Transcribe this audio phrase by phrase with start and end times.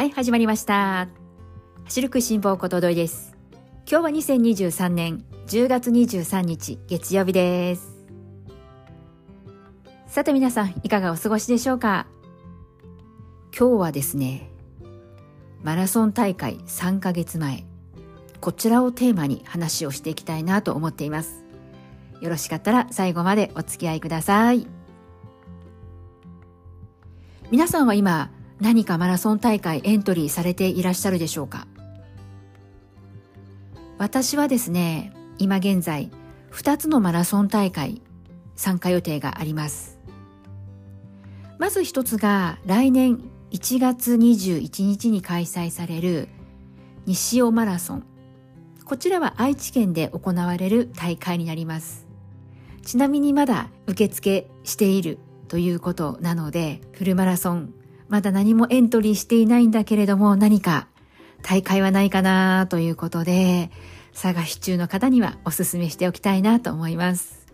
[0.00, 1.08] はい、始まりました。
[1.84, 3.36] 走る食いしん坊ことどいです。
[3.86, 7.98] 今日は2023年10月23日月曜日です。
[10.06, 12.06] さて皆さん、いかがお過ごしでしょうか？
[13.54, 14.48] 今日はですね、
[15.62, 17.66] マラソン大会3ヶ月前、
[18.40, 21.44] こちらをテーマに話をしていきたいなと思っています。
[22.22, 24.66] よろしかったら最後までお付き合いください。
[27.50, 31.66] 皆さんは今何かマラソン大会エントリーされていらっしゃるでしょうか？
[33.98, 36.10] 私はですね、今現在
[36.52, 38.02] 2つのマラソン大会
[38.56, 39.98] 参加予定があります。
[41.58, 46.28] まず一つが来年1月21日に開催される
[47.06, 48.04] 西尾マラソン。
[48.84, 52.06] こちらは愛知県で行われる大会になります。
[52.82, 55.18] ちなみにまだ受付している
[55.48, 57.74] ということなので、フルマラソン、
[58.10, 60.88] まだ何もエントリーしていないんだけれども、何か
[61.42, 63.70] 大会はないかなということで、
[64.12, 67.46] 探し中の方にはお勧めしておきたいなと思います。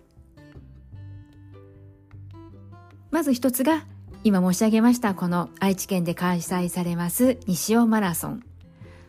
[3.11, 3.85] まず一つが、
[4.25, 8.43] 今申し上げました、この愛知県で開催されます西尾マラソン。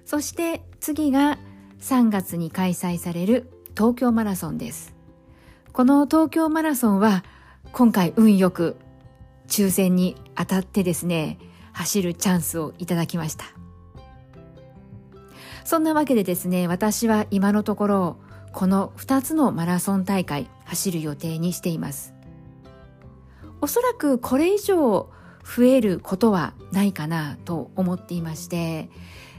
[0.06, 1.40] そして次が
[1.80, 4.94] 3月に開催される東京マラソンです。
[5.72, 7.24] この東京マラソンは
[7.72, 8.76] 今回運よく
[9.48, 11.40] 抽選に当たってですね、
[11.74, 13.46] 走るチャンスをいただきました。
[15.64, 18.18] そんなわけでですね、私は今のところ、
[18.54, 22.14] この2つのマラソン大会走る予定にしています。
[23.62, 25.10] おそらくこれ以上
[25.44, 28.90] 増えることはないかなと思っていまして、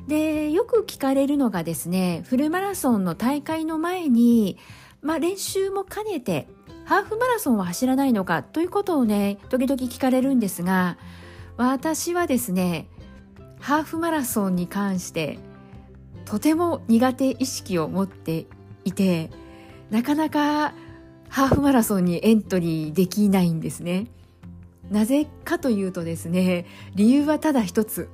[0.07, 4.59] で、よく聞かれるのがですね、フルマラソンの大会の前に、
[5.03, 6.49] まあ練習も兼ねて
[6.89, 10.97] ハーフマラソンは走らないのかということをね、時々聞かれるんですが、
[11.59, 12.89] 私はですね、
[13.61, 15.39] ハーフマラソンに関して、
[16.25, 18.47] とても苦手意識を持って
[18.87, 19.31] いて、
[19.91, 20.73] なかなか
[21.29, 24.07] ハーフマラソンにエントリーできないんですね。
[24.91, 26.65] なぜかというとですね、
[26.95, 28.09] 理由はただ一つ。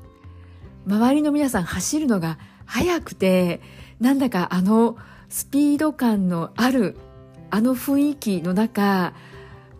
[0.88, 3.60] 周りの皆さん走るのが速くて、
[4.00, 4.96] なんだかあの
[5.28, 6.96] スピード感のある
[7.54, 9.14] あの雰囲気の中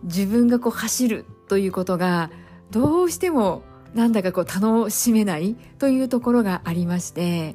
[0.03, 2.31] 自分がこう走るということが
[2.71, 3.63] どうしても
[3.93, 7.53] なんだかこう楽しめないというところがありまして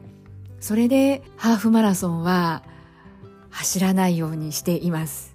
[0.60, 2.62] それでハーフマラソンは
[3.48, 5.34] 走らないようにしています。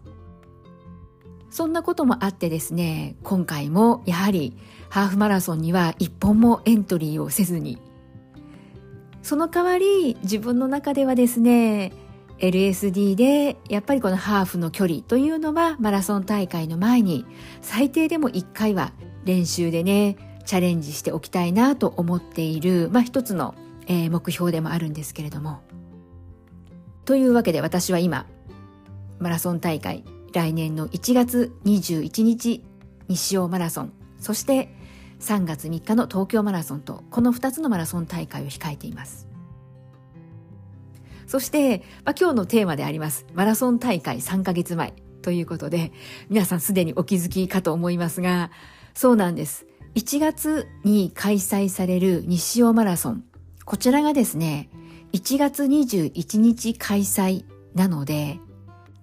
[1.49, 4.55] そんなこともあってですね今回もやはり
[4.89, 7.79] ハーフマラソンには一本もエントリーをせずに。
[9.23, 11.91] その代わり自分の中ではですね
[12.39, 17.25] LSD でやっぱりこのハーフの距離というのはマラソン大会の前に
[17.61, 18.91] 最低でも1回は
[19.23, 23.55] 練習でねチャレンジしておきたいなと思っている、まあ、一つの、
[23.87, 25.61] えー目標でもあるんですけれども。
[27.05, 28.25] というわけで私は今
[29.19, 30.03] マラソン大会
[30.33, 32.63] 来年の1月21日
[33.07, 34.69] 西尾マラソンそして
[35.19, 39.34] 3月3日の東京マラソンとこの2つのマラソン大会を控えています。
[41.27, 45.91] そして、まあ、今日のテーマであります、マラソン大会3ヶ月前ということで、
[46.29, 48.51] 皆さんすでにお気づきかと思いますが、
[48.93, 49.65] そうなんです。
[49.95, 53.23] 1月に開催される西尾マラソン。
[53.65, 54.69] こちらがですね、
[55.13, 58.39] 1月21日開催なので、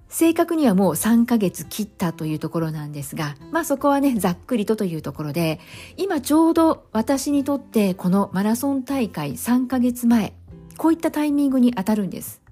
[0.09, 5.59] 正確にはもう3ヶ月切ったというところなんですが、まあそこはね、ざっくりとというところで、
[5.97, 10.35] 今ちょうど私にとってこのマラソン大会3ヶ月前、
[10.83, 12.43] こういったタイミングに当たるんです。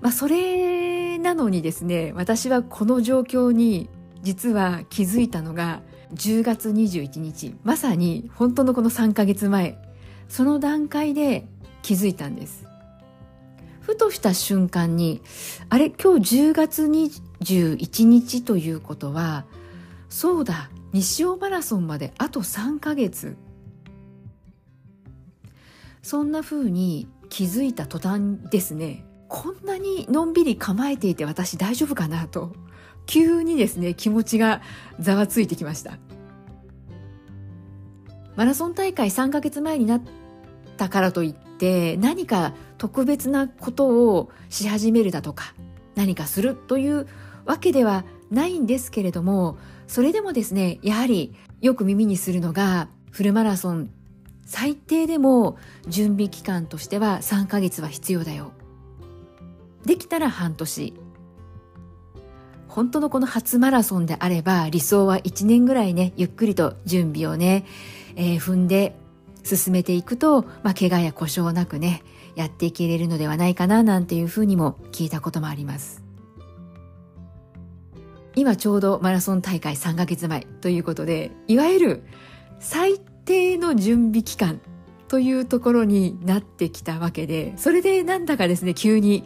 [0.00, 3.90] まあ、それなのにですね、私はこの状況に
[4.22, 5.82] 実は気づいたのが
[6.14, 9.78] 10月21日、まさに本当のこの3ヶ月前、
[10.26, 11.46] その段階で
[11.82, 12.64] 気づいたんです。
[13.82, 15.20] ふとした瞬間に、
[15.68, 19.44] あれ、今日10月21日ということは、
[20.08, 23.36] そうだ、西尾マラソンまであと3ヶ月。
[26.06, 32.54] そんな風に気づいた途端ですね、こんなにのんびり構えていて私大丈夫かなと、
[33.06, 34.62] 急にですね、気持ちが
[35.00, 35.98] ざわついてきました。
[38.36, 40.02] マラソン大会3ヶ月前になっ
[40.76, 45.54] たからといって、何か特別なことをし始めるだとか、
[45.96, 47.08] 何かするという
[47.46, 49.58] わけではないんですけれども、
[49.88, 53.90] それでもですね、やはりよく耳にするのが、フルマラソン
[54.46, 55.58] 最低でも
[55.88, 58.52] 準備期間としては3ヶ月は必要だよ。
[59.84, 60.94] できたら半年。
[62.68, 67.66] 本当のこの初マラソンであれば理想は1年ぐらいね、ゆっくりと準備をね、
[68.14, 68.96] えー踏んで
[69.42, 72.02] 進めていくと、まあ、怪我や故障なくね、
[72.34, 76.04] やっていけれるのではないかななんていうふうにも聞いたこともあります。
[78.36, 82.02] 今ちょうどマラソン大会3ヶ月前ということで、いわゆる
[82.60, 84.60] 最低定の準備期間
[85.08, 89.24] というところになってきたわけで、それでなんだかですね、急に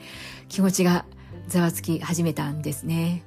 [0.49, 1.05] 気持ちが
[1.47, 3.23] ざわつき始めたんですね。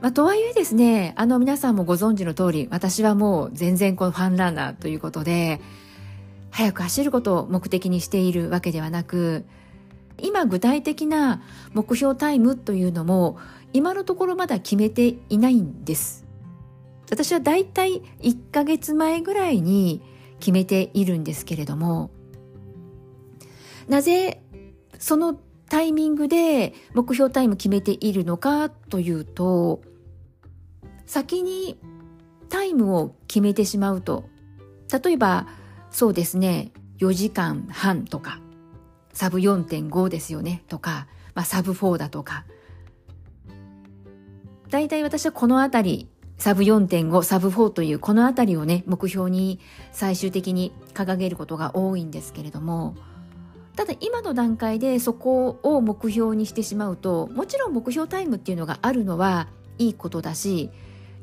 [0.00, 5.60] まあ、とはいえですね、あの皆さんもご存知の通り、私はもう全然このファンランナーということで、
[6.50, 9.44] 速く走ることを目的にしているわけではなく、
[10.20, 11.42] 今具体的な
[11.74, 13.38] 目標タイムというのも
[13.72, 16.27] 今のところまだ決めていないんです。
[17.10, 20.02] 私はだいたい1ヶ月前ぐらいに
[20.40, 22.10] 決めているんですけれども、
[23.88, 24.42] なぜ
[24.98, 25.34] その
[25.68, 29.82] タイミングで目標タイム決めているのかというと、
[31.06, 31.78] 先に
[32.48, 34.28] タイムを決めてしまうと、
[35.02, 35.46] 例えば
[35.90, 38.40] そうですね、4時間半とか、
[39.12, 42.44] サブ4.5ですよねとか、まあ、サブ4だとか。
[44.70, 46.08] 大体私はこのあたり、
[46.38, 49.58] サブ4.5、サブ4というこのあたりをね、目標に
[49.92, 52.96] 最終的に掲げることが多いんですけれども、
[53.76, 59.48] ただ今の段階でそこを目標にしてしまうと、もちろん目標タイムっていうのがあるのは
[59.78, 60.70] いいことだし、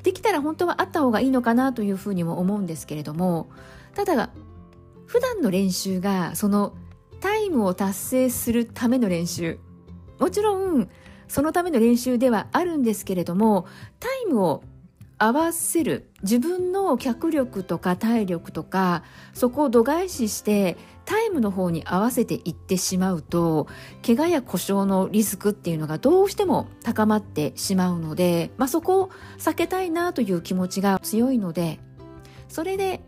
[0.02, 3.48] できたら本当はあった方がいいのかなというふうにも思うんですけれども、
[3.94, 4.30] ただ
[5.06, 6.74] 普段の練習がその
[7.20, 9.58] タイムを達成するための練習
[10.18, 10.88] もちろん
[11.28, 13.66] そのための練習ではあるんですけれども
[13.98, 14.62] タイムを
[15.18, 19.02] 合わせる自分の脚力とか体力とか
[19.32, 20.76] そこを度外視して
[21.06, 23.66] タイムの方に合わせていってしまうと
[24.04, 31.78] 怪我や故障のリスクっていうのがどうしても高まってしまうので、まあ、そこを避けたいなという気持ちが強いので
[32.48, 33.00] それで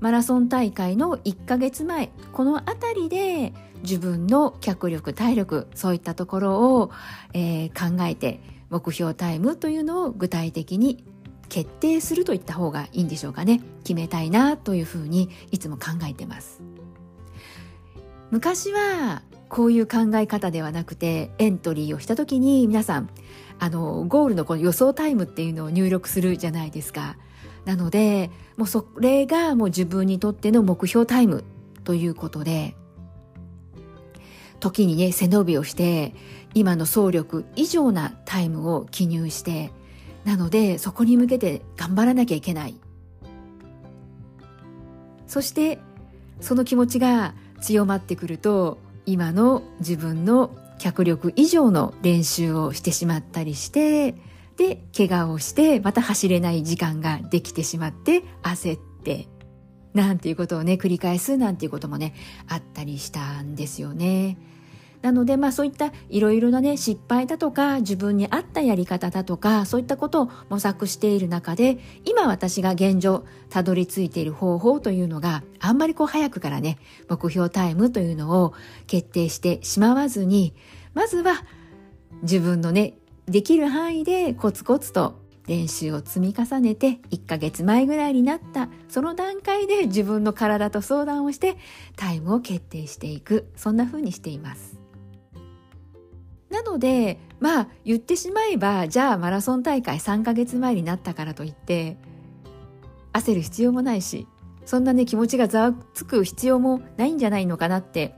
[0.00, 3.52] マラソン大会の1ヶ月前この辺りで
[3.82, 6.90] 自分の脚力体力そういったところを、
[7.32, 8.40] えー、考えて
[8.70, 11.04] 目標タイムというのを具体的に
[11.50, 13.60] 決定するといった方がいいんでしょうかね。
[13.84, 16.62] 決めたいなというふうにいつも考えてます。
[18.30, 23.10] 昔はこういう考え方ではなくてエントリーをした時に皆さん
[23.58, 27.16] あのゴールのこの予想タイムっていうのを入力するじゃないですか。
[27.64, 31.44] なので、もうそれがもう自分にとっての目標タイム
[31.84, 32.74] ということで、
[34.60, 36.14] 時にね、背伸びをして、
[36.54, 39.72] 今の総力以上なタイムを記入して、
[40.24, 42.76] なのでそこに向けて頑張らなきゃいけない。
[45.26, 45.78] そして、
[46.40, 54.16] その気持ちが強まってくると、今の自分の脚力以上の練習をしてしまったりして、
[54.60, 59.26] で怪我をしてまた走れない時間ができてしまって焦って
[59.94, 62.14] なんていうことをね繰り返すなんていうこともね
[62.46, 64.36] あったりしたんですよね。
[65.02, 78.54] なのでまあそういったいろいろなね失敗だとか自分に合ったやり方だとかそういったことを模索している中で今私が現状たどり着いている方法というのがあんまりこう早くからね目標タイムというのを
[78.86, 80.54] 決定してしまわずに
[80.94, 81.44] まずは
[82.22, 82.94] 自分のね
[83.26, 91.56] できる範囲でコツコツと練習を積み重ねて1ヶ月前ぐらいになったその段階で自分の体と相談をして
[91.96, 93.50] タイムを決定していく。
[93.56, 94.79] そんな風にしています。
[96.50, 101.96] なのでまあ言ってしまえばじゃあマラソン大会3ヶ月前になったからといって
[103.12, 104.26] 焦る必要もないし
[104.64, 108.14] そんなね気持ちがざわつく必要もないんじゃないのかなって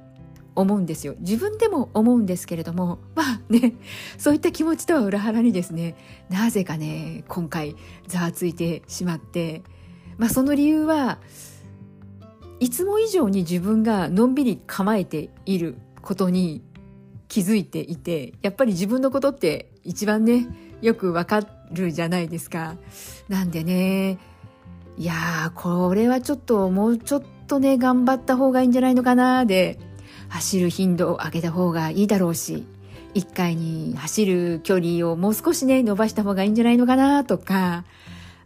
[0.55, 1.15] 思うんですよ。
[1.21, 3.75] 自分でも思うんですけれどもまあね
[4.19, 5.97] そういった気持ちとは裏腹にですね
[6.29, 7.75] なぜかね今回
[8.07, 9.63] ざわついてしまって
[10.19, 11.19] まあその理由は
[12.61, 16.63] いつも以上に自分がのんびり構えていることに
[17.33, 20.47] 気づいていてやっぱり自分のことって一番ね
[20.83, 22.77] よくわかるじゃないですか。
[23.31, 24.19] なんでね
[24.99, 29.79] いやーこれはちょっともうちょっとね頑張った方がいいんじゃないのかなで
[30.29, 32.67] 走る頻度を上げた方がいいだろうし、
[33.15, 37.85] 1回に走る距離をもう少しね、伸ばした方がいいんじゃないのかなとか、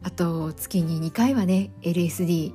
[0.02, 2.52] あと月に2回はね、LSD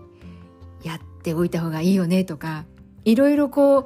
[0.84, 2.64] やっておいた方がいいよねとか、
[3.04, 3.86] いろいろこう、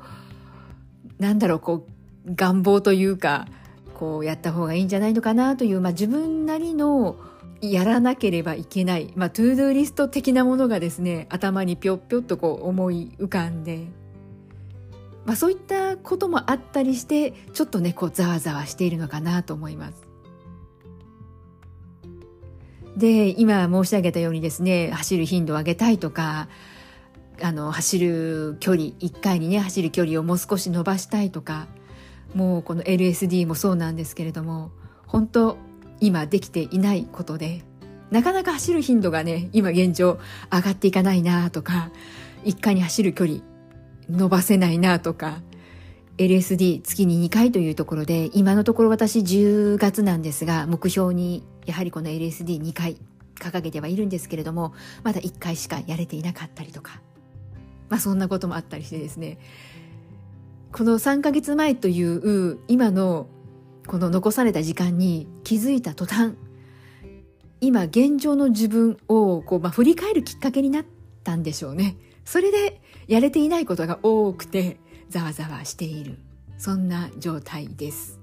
[1.19, 1.94] なんだろう、こう、
[2.33, 3.47] 願望というか、
[3.93, 7.17] こうやった方がいいんじゃないのかなという、まあ自分なりの
[7.61, 13.87] やらなければいけない、まあトゥードゥリスト的なものがですね、頭にぴょっぴょっとこう思い浮かんで、
[15.25, 20.03] まあ、そういったこともあったりしてちょっとねこうざわざわしているのかなと思います。
[22.95, 26.47] で今申し上げたようにですね走る頻度を上げたいとか
[27.41, 31.67] あの走る距離1回にね走る距離をもう少し伸ばしたいとか
[32.35, 34.71] もうこの LSD もそうなんですけれども
[35.07, 35.57] 本当
[36.01, 37.63] 今できていないことで
[38.11, 40.19] なかなか走る頻度がね今現状
[40.53, 41.91] 上がっていかないなとか
[42.43, 43.39] 1回に走る距離
[44.09, 45.41] 伸ばせないなとか
[46.17, 52.97] LSD 月に2回というところで今のところ私10月なんですが目標にやはりこの LSD2 回
[53.35, 54.73] 掲げてはいるんですけれども
[55.03, 57.01] まだ1回しかやれていなかったりとか
[57.89, 59.39] まあそんなこともあったりしてですね
[60.75, 63.29] この3ヶ月前という今の
[63.87, 66.33] この残された時間に気づいた途端
[67.61, 70.85] 今現状の自分をこう、まあ、振り返るきっかけになっ
[71.23, 71.95] たんでしょうね。
[72.25, 74.75] それでやれていないことが多くて
[75.07, 76.17] ざわざわしている。
[76.57, 78.19] そんな状態です。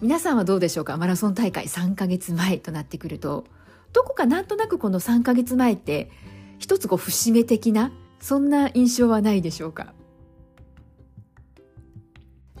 [0.00, 0.96] 皆さんはどうでしょうか？
[0.98, 3.44] マラソン大会3ヶ月前となってくると
[3.92, 6.12] どこかなんとなくこの3ヶ月前って
[6.60, 7.90] 一つこう節目的な
[8.20, 9.94] そんな印象はないでしょうか？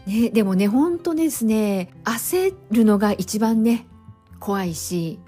[0.06, 3.86] ね、でもね、ほんとですね、焦るのが一番ね、
[4.40, 5.20] 怖いし、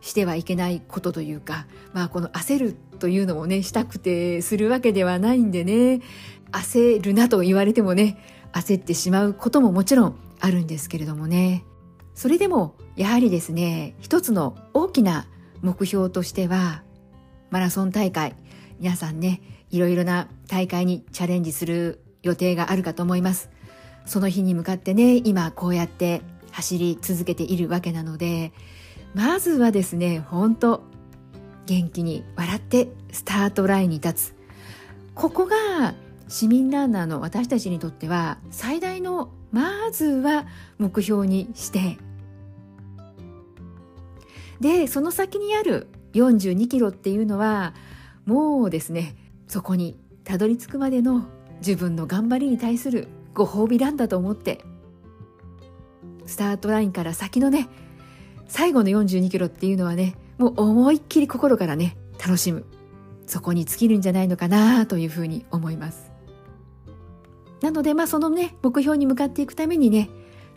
[0.00, 6.00] してはいけないことというか、まあこの焦るというのもね、したくてするわけではないんでね、
[6.52, 8.18] 焦るなと言われてもね、
[8.52, 11.64] 焦ってしまうことももちろんあるんですけれどもね。
[12.14, 15.26] それでも、やはりですね、一つの大きな
[15.62, 16.82] 目標としては、
[17.50, 18.34] マラソン大会、
[18.78, 23.50] 皆さんね、いろいろな大会にチャレンジする予定があるかと思います。
[24.06, 28.52] その日に向かってね今こうやって走り続けているわけなので
[29.14, 30.82] まずはですね本当
[31.66, 34.34] 元気に笑ってスタートラインに立つ。
[35.14, 35.94] ここが
[36.28, 40.46] 市民ランナーの私たちにとっては最大のまずは
[40.78, 41.98] 目標にして。
[44.60, 47.74] でその先にある42キロっていうのは
[48.26, 49.16] もうですね
[49.48, 51.24] そこにたどり着くまでの
[51.58, 54.64] 自分の頑張りに対するご褒美なんだと思って。
[56.26, 57.68] スタートラインから先のね
[58.46, 62.64] 最後の42キロっていうのはねもう思いっきり心からね楽しむ。
[63.26, 66.10] そこに尽きるんじゃないのかなというふうに思います。
[67.60, 70.08] なのでまあそのね目標に向かっていくためにね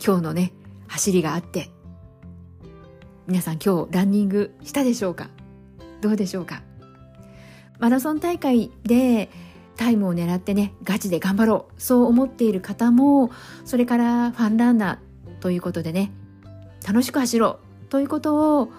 [0.04, 0.52] 今日のね
[0.86, 1.70] 走りがあって
[3.26, 5.28] 皆さん今日ランニングしたでしょうか？
[6.00, 6.62] どうでしょうか？
[7.78, 9.28] マラソン大会で
[9.76, 11.80] タイムを狙ってねガチで頑張ろう。
[11.80, 13.30] そう思っている方も
[13.64, 16.12] それからファンランナーということでね
[16.86, 17.86] 楽しく走ろう。
[17.86, 18.70] ということを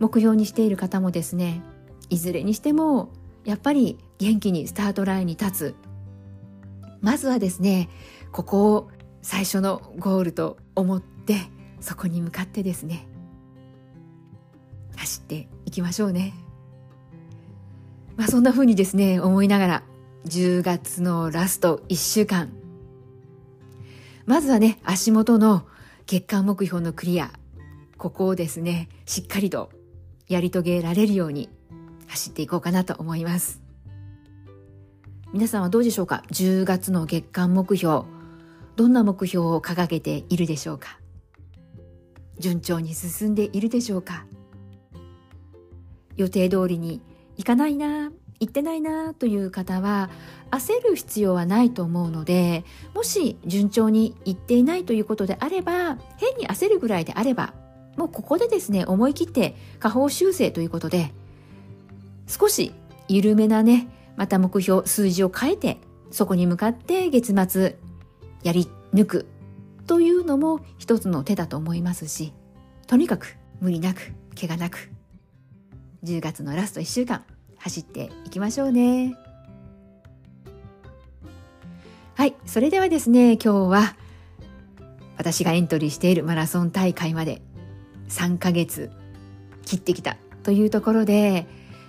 [0.00, 1.62] 目標にしている方もですね
[2.10, 3.10] いずれにしても
[3.44, 5.74] やっぱり元気にスタートラインに立つ。
[7.00, 7.88] まずはですね
[8.32, 8.90] ここを
[9.22, 11.40] 最初のゴールと思って
[11.80, 13.06] そこに向かってですね
[14.96, 16.34] 走っていきましょうね。
[18.16, 19.82] まあそんな風にですね思いながら
[20.26, 22.50] 10月のラスト1週間。
[24.24, 25.64] まずはね、足元の
[26.06, 27.30] 月間目標のクリア。
[27.96, 29.70] ここをですね、しっかりと
[30.26, 31.48] やり遂げられるように
[32.08, 33.62] 走っていこうかなと思います。
[35.32, 38.02] 皆さんはどうでしょうか ?10 月の月間目標。
[38.74, 40.98] どんな目標を掲げているでしょうか？
[42.40, 44.26] 順調に進んでいるでしょうか？
[46.16, 47.00] 予定通りに
[47.36, 50.10] いかないな行ってないなという方は
[50.50, 52.64] 焦る必要はないと思うので
[52.94, 57.54] もし順調にいっていないということであれば変に焦るぐらいであれば
[57.96, 61.12] もうここでですね思い切って下方修正ということで
[62.28, 62.72] 少し
[63.08, 65.78] 緩めなねまた目標数字を変えて
[66.10, 67.76] そこに向かって月末
[68.42, 69.26] やり抜く
[69.86, 72.32] というのも一つの手だと思いますし
[72.86, 74.90] とにかく無理なく怪我なく
[76.04, 77.24] 10月のラスト1週間
[77.66, 79.16] 走っていきましょうね。
[82.14, 83.96] はい、それではですね、今日は
[85.18, 87.42] 私がエントリーしているマラソン大会まで
[88.08, 88.90] 3ヶ月
[89.64, 91.48] 切ってきたというところで、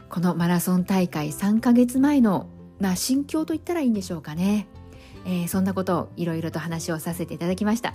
[0.10, 4.68] このマラソン大会3ヶ月前の、まあ、心境といったらいいんでしょうかね。
[5.26, 7.94] えー、そんなことをいろいろと話をさせていただきました。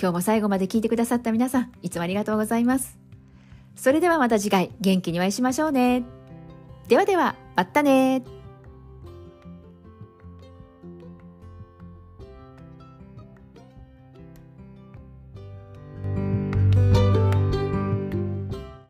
[0.00, 2.98] 今日も最後まで聞いてくださった皆さん、いつもありがとうございます。
[3.76, 6.13] それではまた次回元気にお会いしましょうね。
[6.88, 8.22] ではでは、またね